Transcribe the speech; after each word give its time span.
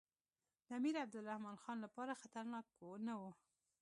د 0.65 0.67
امیر 0.79 0.95
عبدالرحمن 1.03 1.55
خان 1.63 1.77
لپاره 1.85 2.19
خطرناک 2.21 2.65
نه 3.07 3.13
وو. 3.19 3.31